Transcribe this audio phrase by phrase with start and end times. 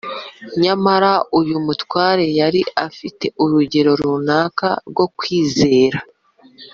[0.63, 5.99] Nyamara uyu mutware yari afite urugero runaka rwo kwizera